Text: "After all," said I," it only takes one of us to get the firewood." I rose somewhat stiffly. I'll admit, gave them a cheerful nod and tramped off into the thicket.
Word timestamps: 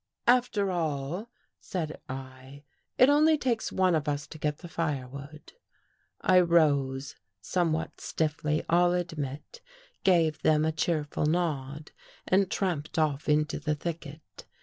"After 0.41 0.71
all," 0.71 1.29
said 1.59 2.01
I," 2.09 2.63
it 2.97 3.07
only 3.07 3.37
takes 3.37 3.71
one 3.71 3.93
of 3.93 4.07
us 4.07 4.25
to 4.29 4.39
get 4.39 4.57
the 4.57 4.67
firewood." 4.67 5.53
I 6.21 6.39
rose 6.39 7.15
somewhat 7.39 8.01
stiffly. 8.01 8.65
I'll 8.67 8.93
admit, 8.93 9.61
gave 10.03 10.41
them 10.41 10.65
a 10.65 10.71
cheerful 10.71 11.27
nod 11.27 11.91
and 12.27 12.49
tramped 12.49 12.97
off 12.97 13.29
into 13.29 13.59
the 13.59 13.75
thicket. 13.75 14.47